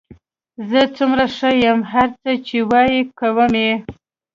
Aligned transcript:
زه 0.69 0.81
څومره 0.95 1.25
ښه 1.35 1.49
یم، 1.63 1.79
هر 1.93 2.09
څه 2.21 2.31
چې 2.47 2.57
وایې 2.69 2.99
کوم 3.19 3.51
یې. 3.63 3.73